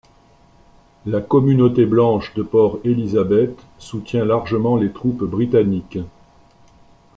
La 1.05 1.21
communauté 1.21 1.85
blanche 1.85 2.33
de 2.33 2.41
Port 2.41 2.79
Elizabeth 2.83 3.55
soutient 3.77 4.25
largement 4.25 4.75
les 4.75 4.91
troupes 4.91 5.23
britanniques. 5.23 5.99